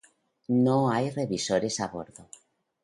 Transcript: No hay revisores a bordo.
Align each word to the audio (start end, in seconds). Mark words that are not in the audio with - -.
No 0.63 0.89
hay 0.89 1.11
revisores 1.11 1.79
a 1.79 1.89
bordo. 1.89 2.27